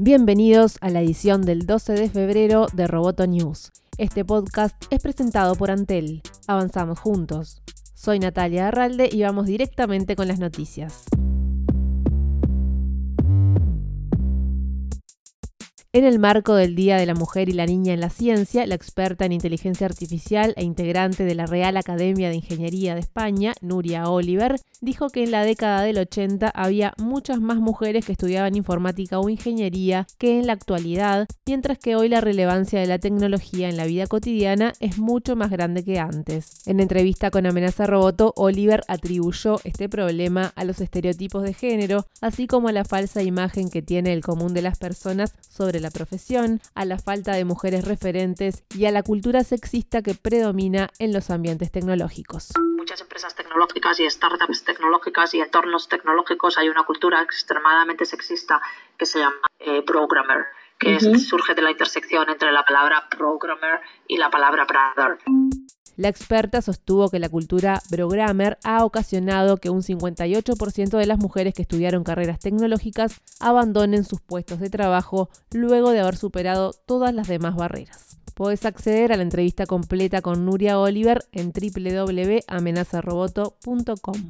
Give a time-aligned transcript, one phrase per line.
[0.00, 3.72] Bienvenidos a la edición del 12 de febrero de Roboto News.
[3.96, 6.22] Este podcast es presentado por Antel.
[6.46, 7.62] Avanzamos juntos.
[7.94, 11.06] Soy Natalia Arralde y vamos directamente con las noticias.
[15.98, 18.76] En el marco del Día de la Mujer y la Niña en la Ciencia, la
[18.76, 24.08] experta en inteligencia artificial e integrante de la Real Academia de Ingeniería de España, Nuria
[24.08, 29.18] Oliver, dijo que en la década del 80 había muchas más mujeres que estudiaban informática
[29.18, 33.76] o ingeniería que en la actualidad, mientras que hoy la relevancia de la tecnología en
[33.76, 36.64] la vida cotidiana es mucho más grande que antes.
[36.64, 42.46] En entrevista con Amenaza Roboto, Oliver atribuyó este problema a los estereotipos de género, así
[42.46, 46.60] como a la falsa imagen que tiene el común de las personas sobre la profesión,
[46.74, 51.30] a la falta de mujeres referentes y a la cultura sexista que predomina en los
[51.30, 52.52] ambientes tecnológicos.
[52.76, 58.60] Muchas empresas tecnológicas y startups tecnológicas y entornos tecnológicos hay una cultura extremadamente sexista
[58.96, 60.46] que se llama eh, programmer
[60.78, 65.18] que surge de la intersección entre la palabra programmer y la palabra brother.
[65.98, 71.54] La experta sostuvo que la cultura programmer ha ocasionado que un 58% de las mujeres
[71.54, 77.26] que estudiaron carreras tecnológicas abandonen sus puestos de trabajo luego de haber superado todas las
[77.26, 78.16] demás barreras.
[78.34, 84.28] Puedes acceder a la entrevista completa con Nuria Oliver en www.amenazaroboto.com.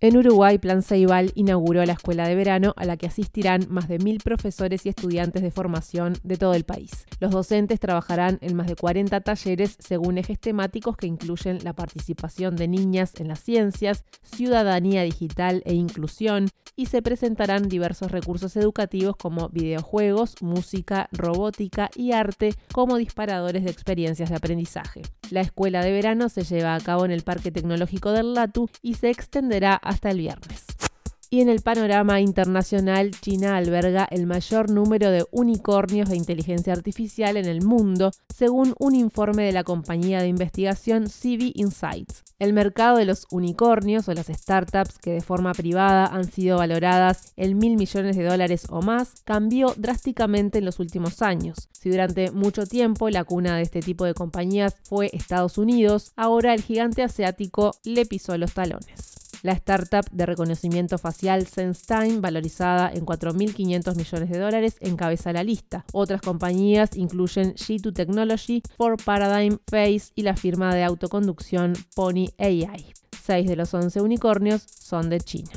[0.00, 3.98] En Uruguay, Plan Ceibal inauguró la escuela de verano a la que asistirán más de
[3.98, 7.04] mil profesores y estudiantes de formación de todo el país.
[7.18, 12.54] Los docentes trabajarán en más de 40 talleres según ejes temáticos que incluyen la participación
[12.54, 19.16] de niñas en las ciencias, ciudadanía digital e inclusión, y se presentarán diversos recursos educativos
[19.16, 25.02] como videojuegos, música, robótica y arte como disparadores de experiencias de aprendizaje.
[25.30, 28.94] La escuela de verano se lleva a cabo en el Parque Tecnológico del Latu y
[28.94, 30.64] se extenderá hasta el viernes.
[31.30, 37.36] Y en el panorama internacional, China alberga el mayor número de unicornios de inteligencia artificial
[37.36, 42.24] en el mundo, según un informe de la compañía de investigación CV Insights.
[42.38, 47.34] El mercado de los unicornios o las startups que de forma privada han sido valoradas
[47.36, 51.68] en mil millones de dólares o más cambió drásticamente en los últimos años.
[51.72, 56.54] Si durante mucho tiempo la cuna de este tipo de compañías fue Estados Unidos, ahora
[56.54, 59.17] el gigante asiático le pisó los talones.
[59.42, 65.84] La startup de reconocimiento facial SenseTime, valorizada en 4.500 millones de dólares, encabeza la lista.
[65.92, 72.92] Otras compañías incluyen G2 Technology, For Paradigm Face y la firma de autoconducción Pony AI.
[73.22, 75.50] Seis de los 11 unicornios son de China.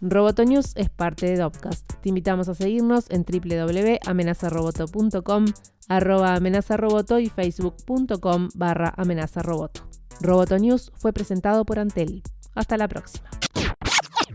[0.00, 1.92] Roboto News es parte de Dopcast.
[2.00, 5.44] Te invitamos a seguirnos en www.amenazaroboto.com,
[5.88, 9.82] arroba amenazaroboto y facebook.com barra amenazaroboto.
[10.20, 12.22] Roboto News fue presentado por Antel.
[12.54, 13.28] Hasta la próxima.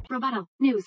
[0.09, 0.85] Roboto News.